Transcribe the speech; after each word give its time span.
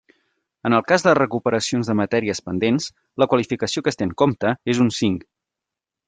En 0.67 0.75
el 0.75 0.83
cas 0.91 1.03
de 1.07 1.11
recuperacions 1.17 1.91
de 1.91 1.95
matèries 1.99 2.41
pendents, 2.49 2.87
la 3.23 3.27
qualificació 3.33 3.83
que 3.89 3.93
es 3.95 3.99
té 4.01 4.07
en 4.09 4.15
compte 4.23 4.55
és 4.75 4.81
un 4.85 4.89
cinc. 5.01 5.27